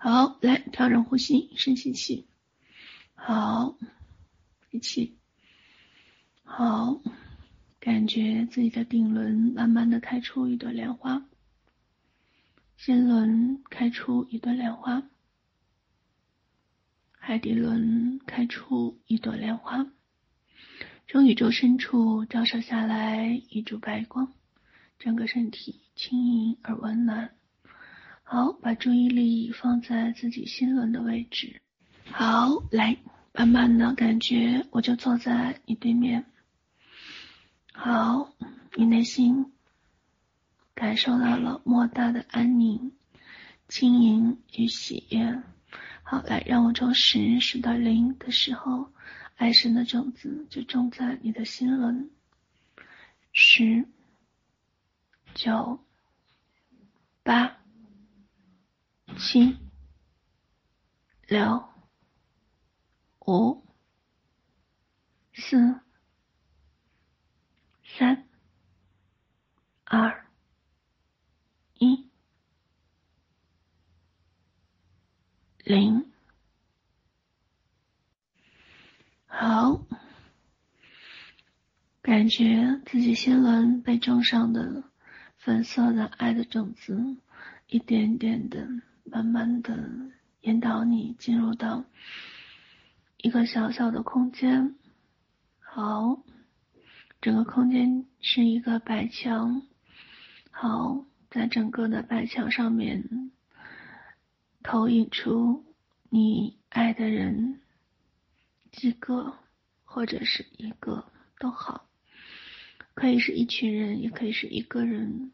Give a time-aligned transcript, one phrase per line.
[0.00, 2.28] 好，来调整呼吸，深吸气，
[3.16, 3.76] 好，
[4.70, 5.18] 吸气，
[6.44, 7.00] 好，
[7.80, 11.26] 感觉自己的顶轮慢慢的开出一朵莲花，
[12.76, 15.02] 心轮开出一朵莲花，
[17.10, 19.84] 海底轮开出一朵莲花，
[21.08, 24.32] 从宇宙深处照射下来一束白光，
[25.00, 27.34] 整个身体轻盈而温暖。
[28.30, 31.62] 好，把注意力放在自己心轮的位置。
[32.10, 32.94] 好，来，
[33.32, 36.26] 慢慢的感觉，我就坐在你对面。
[37.72, 38.34] 好，
[38.76, 39.50] 你内心
[40.74, 42.92] 感受到了莫大的安宁、
[43.66, 45.42] 轻盈与喜悦。
[46.02, 48.92] 好，来，让我从十数到零的时候，
[49.36, 52.10] 爱神的种子就种在你的心轮。
[53.32, 53.86] 十、
[55.34, 55.82] 九、
[57.22, 57.54] 八。
[59.18, 59.58] 七、
[61.26, 61.68] 六、
[63.26, 63.66] 五、
[65.34, 65.80] 四、
[67.98, 68.28] 三、
[69.84, 70.24] 二、
[71.74, 72.08] 一、
[75.64, 76.12] 零。
[79.26, 79.84] 好，
[82.00, 84.84] 感觉自己心轮被种上的
[85.38, 87.16] 粉色的爱的种子，
[87.66, 88.68] 一点点的。
[89.10, 89.76] 慢慢的
[90.42, 91.84] 引导你进入到
[93.16, 94.76] 一个小小的空间，
[95.58, 96.22] 好，
[97.20, 99.62] 整个空间是一个白墙，
[100.50, 103.32] 好，在整个的白墙上面
[104.62, 105.64] 投影出
[106.10, 107.60] 你爱的人
[108.70, 109.34] 几个
[109.84, 111.88] 或者是一个都好，
[112.94, 115.32] 可以是一群人，也可以是一个人。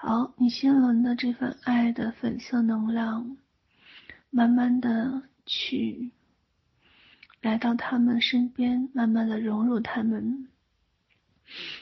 [0.00, 3.36] 好，你心轮的这份爱的粉色能量，
[4.30, 6.12] 慢慢的去
[7.40, 10.46] 来到他们身边，慢慢的融入他们。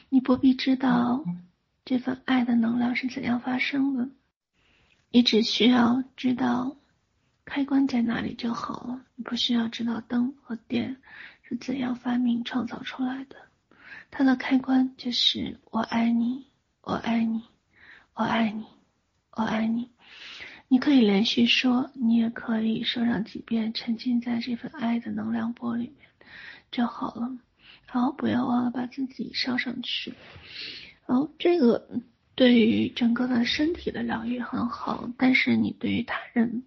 [0.09, 1.23] 你不必知道
[1.85, 4.09] 这份爱的能量是怎样发生的，
[5.11, 6.75] 你只需要知道
[7.45, 9.05] 开关在哪里就好了。
[9.15, 10.97] 你不需要知道灯和电
[11.43, 13.35] 是怎样发明创造出来的，
[14.09, 16.47] 它的开关就是我爱你，
[16.81, 17.43] 我爱你。
[18.17, 18.65] 我爱你，
[19.33, 19.91] 我爱你。
[20.67, 26.09] 你可以连续说，你也可以说上几遍，沉浸在这份爱的能量波里面
[26.71, 27.37] 就好了。
[27.85, 30.15] 好，不要忘了把自己烧上去。
[31.05, 31.87] 好，这个
[32.33, 36.63] 对于整个的身体的疗愈很好，但是你对于他人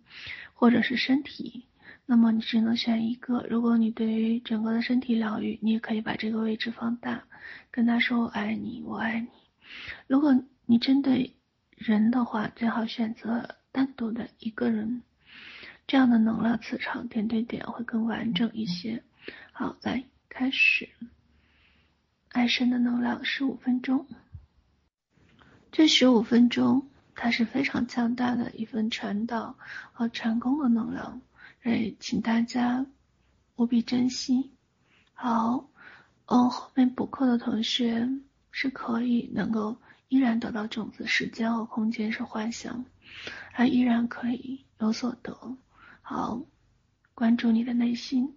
[0.55, 1.67] 或者是身体，
[2.07, 3.45] 那么你只能选一个。
[3.51, 7.25] 如果你对于整个的身体疗愈，你也可以把这个位置放大，
[7.73, 9.27] 跟他说我爱你，我爱你。
[10.07, 11.35] 如果你针对
[11.81, 15.01] 人的话，最好选择单独的一个人，
[15.87, 19.03] 这样的能量磁场点对点会更完整一些。
[19.51, 20.91] 好，来开始，
[22.29, 24.07] 爱神的能量十五分钟。
[25.73, 29.57] 这十五分钟，它是非常强大的一份传导
[29.93, 31.23] 和成功的能量，
[31.63, 32.85] 所以请大家
[33.57, 34.51] 务必珍惜。
[35.15, 35.71] 好，
[36.27, 38.07] 嗯，后面补课的同学
[38.51, 39.79] 是可以能够。
[40.11, 42.85] 依然得到种子，时间和空间是幻想，
[43.53, 45.57] 还依然可以有所得。
[46.03, 46.43] 好，
[47.15, 48.35] 关注你的内心。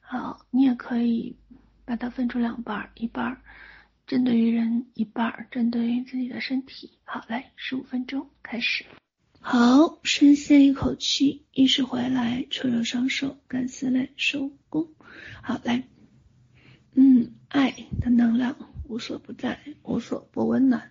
[0.00, 1.36] 好，你也可以
[1.84, 3.42] 把它分出两半，一半
[4.06, 6.98] 针对于人，一半针对于自己的身体。
[7.04, 8.86] 好，来，十五分钟开始。
[9.40, 14.88] 好，深吸一口气，意识回来，搓揉双手，干撕脸，收工。
[15.42, 15.84] 好，来，
[16.94, 17.70] 嗯，爱
[18.00, 18.56] 的能量
[18.90, 20.90] 无所不在，无所不温暖。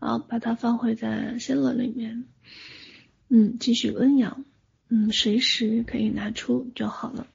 [0.00, 2.24] 啊，把它放回在心轮里面，
[3.28, 4.44] 嗯，继续温养，
[4.88, 7.26] 嗯，随时可以拿出就好了。